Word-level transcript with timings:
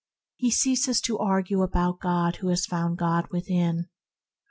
He 0.35 0.49
ceases 0.49 0.99
to 1.01 1.19
argue 1.19 1.61
about 1.61 1.99
God 1.99 2.37
who 2.37 2.47
has 2.47 2.65
found 2.65 2.97
God 2.97 3.27
within. 3.29 3.87